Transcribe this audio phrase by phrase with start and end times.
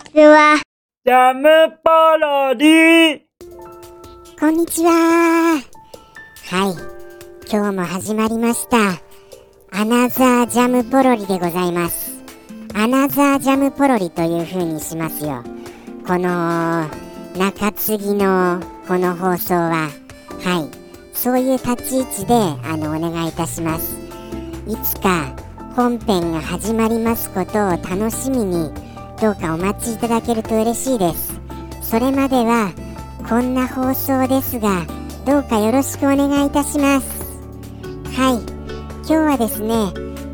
[0.00, 0.60] ちは。
[1.04, 3.20] ジャムパロディ
[4.38, 4.90] こんにちは。
[4.90, 5.62] はい。
[7.50, 9.00] 今日も始まりました。
[9.72, 12.18] アナザージャムポロリでございます。
[12.74, 15.44] アナザージャムポロリという風にしますよ。
[16.06, 16.88] この
[17.36, 19.90] 中継ぎのこの放送は、
[20.42, 21.16] はい。
[21.16, 23.98] そういう立ち位置で、あの、お願いいたします。
[24.66, 25.34] いつか
[25.76, 28.89] 本編が始まりますことを楽しみに、
[29.20, 31.38] どうかお待ちいただけると嬉しいです。
[31.82, 32.72] それまでは、
[33.28, 34.86] こんな放送ですが、
[35.26, 37.06] どうかよろしくお願いいたします。
[38.16, 38.42] はい、
[39.06, 39.92] 今日はですね、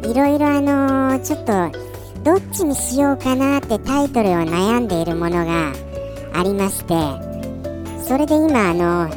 [0.09, 1.77] いろいろあのーちょっと、
[2.23, 5.73] どっちにしようかなってタイトルを悩んでいるものが
[6.33, 6.95] ありまして、
[8.07, 9.09] それで今あの、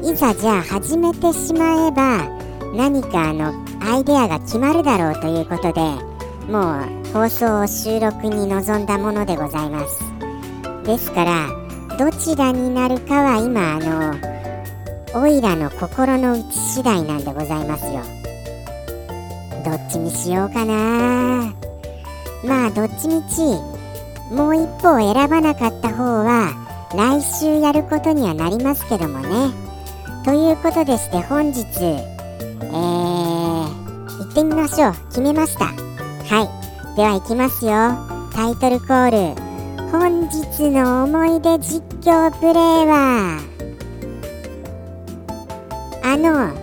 [0.00, 2.28] いざじゃあ始めてしまえば、
[2.72, 5.80] 何かあの、アイデアが決まるだろうということで、
[6.52, 9.98] もう放送収録に臨んだものでございます。
[10.84, 11.48] ですから、
[11.98, 14.38] どちらになるかは今あの
[15.20, 18.02] オイラの心の内次第なんでございますよ。
[19.64, 21.52] どっちにしようかな。
[22.44, 23.40] まあどっちみち
[24.32, 26.52] もう一歩を選ばなかった方は
[26.94, 29.50] 来週やることにはなりますけどもね。
[30.24, 33.68] ということでして本日えー、
[34.18, 34.92] 行ってみましょう。
[35.08, 35.64] 決めました。
[35.64, 36.57] はい。
[36.98, 37.70] では行きますよ。
[38.32, 39.18] タイトルコール。
[39.92, 42.54] 本日の思い出実況プレイ
[42.86, 43.38] は
[46.02, 46.54] あの老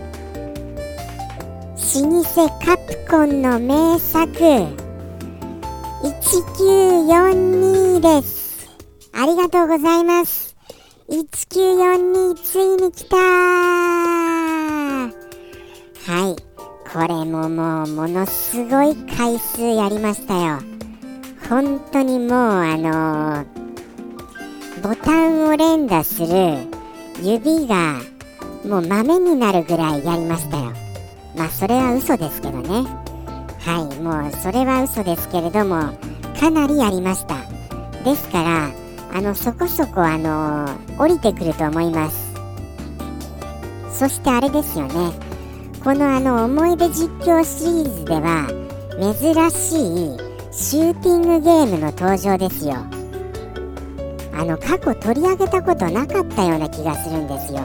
[2.22, 4.30] 舗カプコンの名作
[6.04, 8.68] 1942です。
[9.14, 10.58] ありがとうございます。
[11.08, 13.22] 1942ついに来たは
[16.30, 16.45] い。
[16.96, 20.60] これももうものすごい回数やりましたよ。
[21.50, 23.46] 本当にもうあの
[24.82, 26.56] ボタンを連打する
[27.22, 28.00] 指が
[28.66, 30.72] もう豆になるぐらいやりましたよ。
[31.36, 32.86] まあそれは嘘ですけどね。
[33.60, 35.98] はいもうそれは嘘ですけれども
[36.40, 37.36] かなりやりました。
[38.06, 38.72] ですから
[39.14, 42.34] あのそこそこあの降りてくると思います。
[43.92, 45.25] そしてあれですよね。
[45.86, 48.48] このあの思い出実況シリーズでは
[48.98, 50.18] 珍しい
[50.52, 52.78] シューティングゲームの登場ですよ。
[54.34, 57.60] あの過去取り上げたことなかったような気がするんですよ。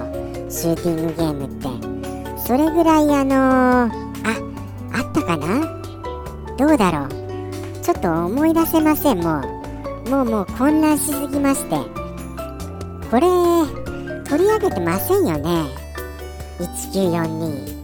[0.50, 2.46] シューティングゲームって。
[2.46, 3.90] それぐらいあのー、あ
[4.92, 5.82] あったかな？
[6.58, 7.08] どうだろう？
[7.82, 9.20] ちょっと思い出せません。
[9.20, 9.40] も
[10.04, 11.76] うもうもう混乱しすぎまして。
[13.10, 13.22] これ
[14.28, 15.64] 取り上げてませんよね。
[16.58, 17.79] 1942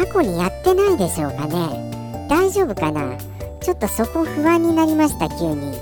[0.00, 2.26] 過去にやってないでしょうかね。
[2.30, 3.18] 大丈夫かな。
[3.60, 5.78] ちょっとそこ不安になりました急に。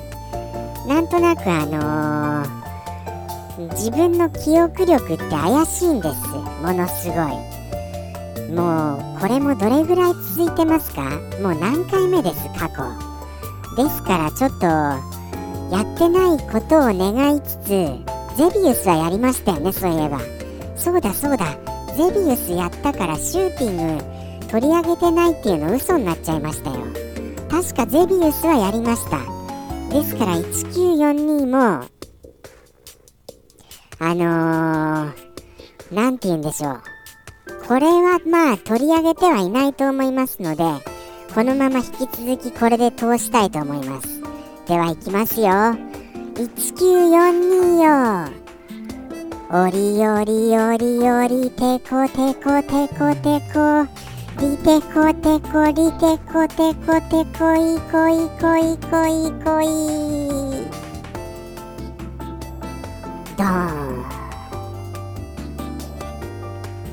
[0.88, 6.16] なんとなくあのー、自分の記憶力って怪しいんです。
[6.34, 7.16] ものすごい。
[8.52, 11.02] もうこれもどれぐらい続いてますか？
[11.40, 12.82] もう何回目です過去。
[13.80, 15.00] ですからちょっとや
[15.82, 17.68] ってないことを願いつつ
[18.36, 20.18] ゼビウスはやりましたよねそういえば。
[20.74, 21.56] そうだそうだ。
[21.98, 24.04] ゼビウスやったからシューティング
[24.46, 26.76] 取り上げてないっていうの嘘になっちゃいましたよ。
[27.50, 29.18] 確かゼビウスはやりました。
[29.92, 31.88] ですから1942も
[33.98, 36.80] あのー、て言うんでしょう。
[37.66, 40.62] これはまあ取り上げてはいないと思いますので
[41.34, 44.22] このまま引き続きこれで通したいと思います。
[44.68, 45.48] では行きますよ。
[45.48, 48.47] 1942よ。
[49.50, 53.88] おりおりおりおりてこてこてこてこ
[54.38, 59.66] りてこてこりてこてこてこいこいこいこいこい
[63.38, 64.04] ドー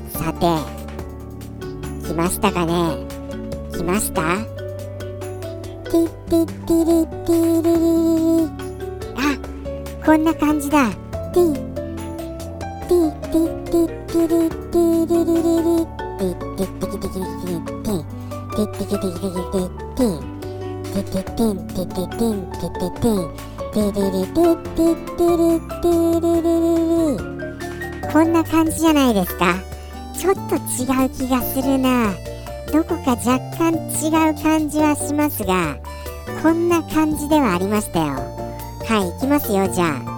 [0.08, 0.46] さて
[2.08, 2.72] 来ましたかね
[3.70, 4.22] 来ました
[5.84, 7.80] ティッティッティリッティリリ
[8.46, 8.50] リ
[9.14, 9.36] あ
[10.06, 10.90] こんな感じだ
[11.34, 11.75] ティッ
[28.12, 29.54] こんな感じじゃないですか。
[30.18, 30.58] ちょっと違
[31.04, 32.14] う気がするな。
[32.72, 35.76] どこか若干違う感じはしますが
[36.42, 38.06] こんな感じではありましたよ。
[38.06, 40.16] はいいきますよじゃあ。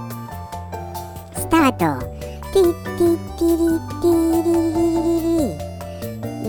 [1.34, 2.17] スタート。
[2.52, 3.68] ティティティリ
[4.00, 5.54] ティリリリリ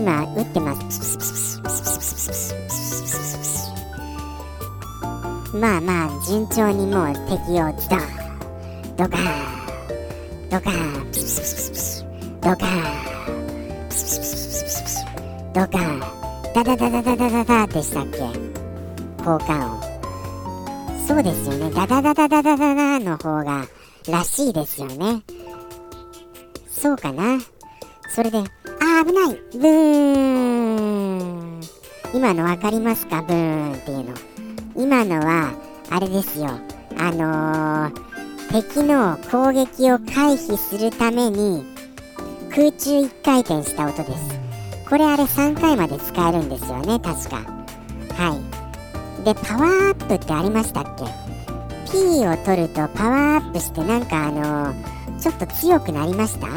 [0.00, 1.60] 今打ってます
[5.54, 8.00] まあまあ順調にもう敵をズドン
[8.96, 9.60] ドカーン
[10.48, 11.10] ドカーン
[12.40, 13.10] ドカーン
[15.52, 16.00] ドカーン
[16.54, 18.18] ダダダダダダダダでしたっけ
[19.22, 23.66] 効果音そうですよねダダダダダダダの方が
[24.08, 25.22] らしいですよね。
[26.80, 27.38] そうかな。
[28.08, 30.16] それで、あー危ないブー
[31.58, 31.60] ン
[32.14, 33.20] 今の分かりますか？
[33.20, 34.14] ブーンっていうの。
[34.74, 35.52] 今のは、
[35.90, 36.48] あれですよ。
[36.96, 41.64] あのー、敵の攻撃を回避するために、
[42.48, 44.40] 空中1回転した音です。
[44.88, 47.36] これあれ3回まで使えるんですよね、確か。
[48.16, 48.34] は
[49.20, 49.24] い。
[49.24, 51.04] で、パワーアップってありましたっけ？
[51.90, 56.46] キーを取るとパワーアップしてなんかあのー、ちょっと強くなりました？
[56.46, 56.50] あ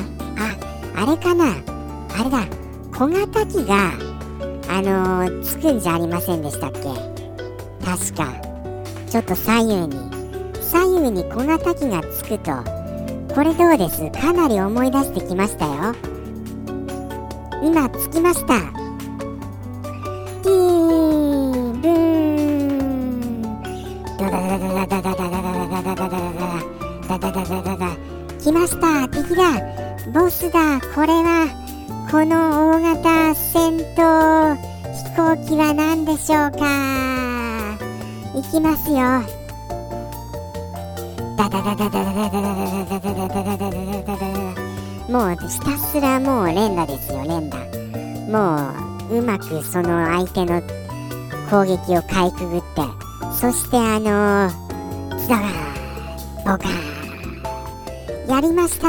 [0.95, 1.45] あれかな？
[2.17, 2.45] あれだ。
[2.95, 3.93] 小型機が
[4.69, 6.79] あのー、つくんじゃありませんでしたっけ？
[7.83, 8.33] 確か。
[9.09, 10.11] ちょっと左右に。
[10.61, 12.51] 左右に小型機がつくと。
[13.33, 14.09] これどうです？
[14.11, 15.95] かなり思い出してきましたよ。
[17.63, 18.82] 今着きました。
[28.83, 29.61] ター敵だ
[30.11, 31.47] ボスだこれは
[32.11, 34.57] この大型戦闘
[34.91, 37.77] 飛行機は何でしょうか。
[38.35, 39.23] いきますよ。
[41.37, 43.69] ダダダダダダダダダダダダダダ
[44.03, 44.27] ダダ
[45.09, 47.57] もうひたすらもう連打ですよ連打
[48.29, 48.73] も
[49.09, 50.61] ううまくその相手の
[51.49, 52.81] 攻撃をかいくぐって
[53.39, 56.92] そしてあのーズドカーボカーン
[58.27, 58.87] やりました。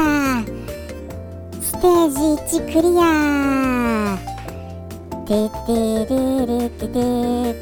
[1.61, 4.17] ステージ1クリア。
[5.25, 5.73] てて
[6.13, 6.93] れれてて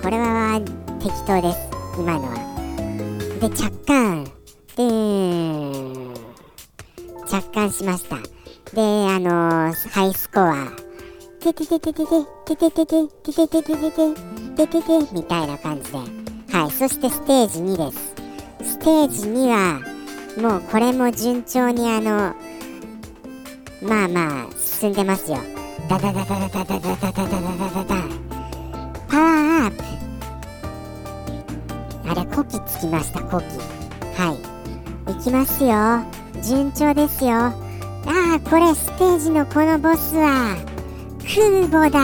[0.02, 0.62] これは
[1.00, 1.58] 適当です。
[1.98, 2.36] 今のは。
[3.42, 4.24] で着艦。
[4.76, 4.84] で
[7.28, 8.18] 着艦しました。
[8.76, 10.68] であのー、ハイスコア。
[11.40, 12.06] てててててて
[12.46, 14.14] てててててててて
[14.56, 15.98] てててみたいな感じで。
[15.98, 18.14] はいそしてステージ2です。
[18.64, 19.93] ステージ2は
[20.38, 22.34] もうこれも順調にあの
[23.82, 25.38] まあまあ進んでますよ。
[25.90, 27.96] ダダダダダダダダダダダダダ
[29.08, 29.84] パワーアップ。
[32.10, 33.46] あれコキつきましたコキ
[34.20, 34.32] は
[35.08, 35.12] い。
[35.12, 36.04] いきますよ。
[36.42, 37.32] 順調ですよ。
[37.32, 37.54] あ
[38.06, 40.58] あこれステージのこのボスは
[41.22, 42.00] 空母だ。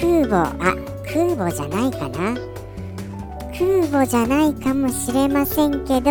[0.00, 0.74] 空母あ
[1.12, 2.34] 空母じゃないかな。
[3.56, 6.10] 空母じゃないかもしれませんけど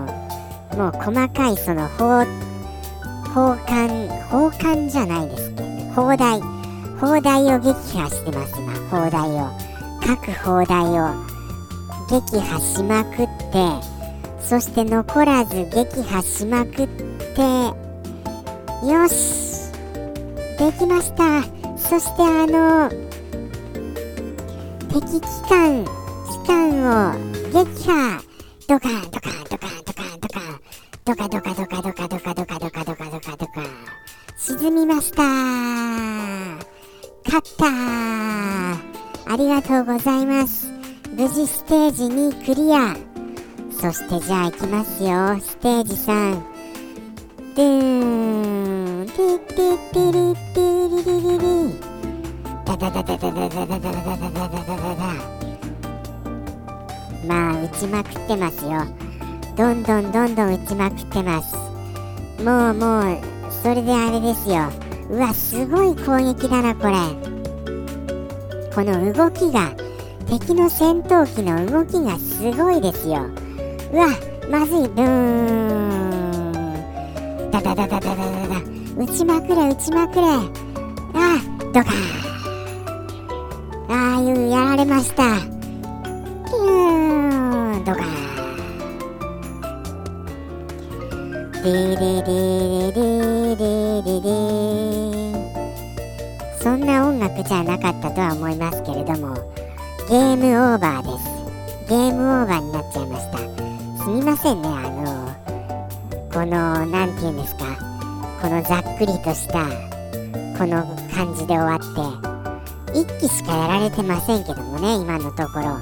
[0.77, 2.25] もう細かいその砲
[3.33, 6.41] 砲艦砲艦じゃないですけど砲台
[7.01, 8.73] 砲台を撃破してます今。
[8.91, 9.49] 砲台を。
[10.05, 11.09] 各砲台を。
[12.11, 13.91] 撃破しまくって
[14.39, 17.41] そして残らず撃破しまくって
[18.87, 19.71] よし。
[20.59, 21.41] できました。
[21.75, 22.89] そしてあの
[24.89, 25.89] 敵機関機
[26.45, 27.13] 関を
[27.51, 28.21] 撃破。
[28.67, 29.80] ドカンドカンドカンドカンドカン。
[31.03, 33.63] ドカドカドカドカドカドカドカドカドカドカ。
[34.37, 35.23] 沈みました。
[37.25, 37.65] 勝った。
[39.25, 40.71] ありがとうございます。
[41.17, 42.95] 無事ステージ2クリア。
[43.71, 45.39] そしてじゃあ行きますよ。
[45.39, 46.39] ステージ3
[47.55, 49.07] ドゥーン。
[49.07, 51.79] ティティティリティリリリリ。
[52.63, 55.01] ダダダダダダダダダダダダダダダダ。
[57.25, 58.85] まあ打ちまくってますよ。
[59.57, 61.55] どんどんどんどん打ちまくってます。
[62.43, 63.17] もうもう
[63.51, 64.69] それであれですよ。
[65.09, 66.93] うわすごい攻撃だなこれ。
[68.73, 69.71] この動きが
[70.27, 73.25] 敵の戦闘機の動きがすごいですよ。
[73.91, 74.07] うわ
[74.49, 75.07] まずいブー
[76.49, 76.51] ン。
[77.51, 78.61] ダダダダダダダダ。
[78.97, 80.21] 打ちまくれ打ちまくれ。
[80.21, 80.49] あ
[81.73, 81.93] ドカー
[82.27, 82.31] ン。
[83.91, 85.23] ああいうやられました。
[86.47, 87.83] キューン。
[87.83, 88.40] ドカーデ
[91.63, 91.69] そ
[96.75, 99.35] んな音楽じゃなかったとは思いますけれども
[100.09, 101.25] ゲームオーバーです
[101.87, 103.37] ゲームオーバーになっちゃいました
[104.03, 105.31] すみませんねあの
[106.33, 107.77] この何て言うんですか
[108.41, 109.67] このざっくりとした
[110.57, 111.85] この感じで終わって
[112.97, 115.79] 1期しかやられてませんけどもね今のところ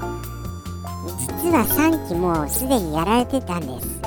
[1.16, 3.99] 実は3期もうすでにやられてたんです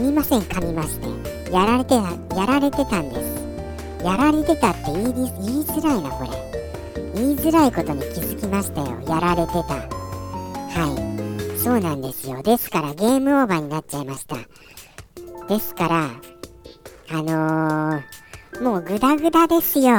[0.00, 1.52] すみません噛みまして。
[1.52, 4.02] やられてやられてたんです。
[4.02, 5.24] やられてたって言い言
[5.60, 6.30] いづらいなこれ。
[7.14, 8.98] 言いづらいことに気づきましたよ。
[9.06, 9.74] やられてた。
[9.74, 11.58] はい。
[11.58, 12.42] そうなんですよ。
[12.42, 14.36] ですからゲームオーバーになっちゃいました。
[15.46, 16.10] ですから
[17.10, 19.96] あのー、もうグダグダですよ。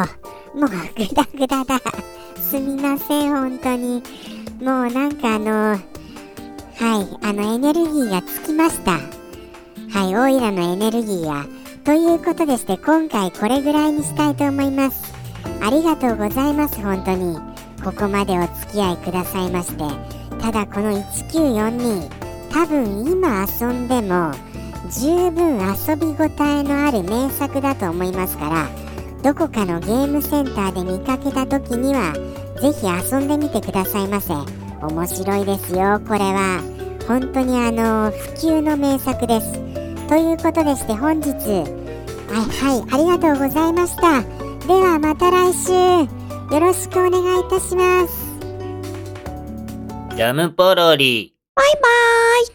[0.55, 0.69] もうグ
[1.13, 1.79] ダグダだ。
[2.41, 4.01] すみません本当に。
[4.61, 5.79] もうなんかあのー、
[6.79, 7.17] はい。
[7.21, 9.20] あのエネルギーがつきました。
[10.15, 11.45] オイラのエネルギーが
[11.83, 15.13] ということでして今回これぐらいにしたいと思います。
[15.61, 17.37] ありがとうございます本当に。
[17.83, 20.21] ここまでお付き合いくださいまして。
[20.41, 22.09] ただこの1942
[22.51, 24.31] 多分今遊んでも
[24.89, 28.69] 十分遊びごたえのある名作だと思いますから
[29.23, 32.13] どこかのゲームセンターで見かけた時には
[32.59, 34.33] ぜひ遊んでみてくださいませ。
[34.33, 36.61] 面白いですよこれは。
[37.07, 39.70] 本当にあの普及の名作です。
[40.11, 41.63] ということでして本日は
[42.43, 44.21] いはいありがとうございました。
[44.67, 48.37] ではまた来週よろしくお願いいたします。
[50.17, 51.33] ジャムポロリ。
[51.55, 52.45] バイバーイ